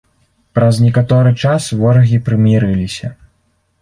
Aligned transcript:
Праз 0.57 0.77
некаторы 0.85 1.33
час 1.49 1.69
ворагі 1.83 2.17
прымірыліся. 2.31 3.15